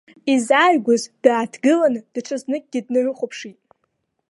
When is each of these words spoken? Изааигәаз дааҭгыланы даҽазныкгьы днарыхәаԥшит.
Изааигәаз 0.33 1.03
дааҭгыланы 1.23 1.99
даҽазныкгьы 2.13 2.79
днарыхәаԥшит. 2.85 3.57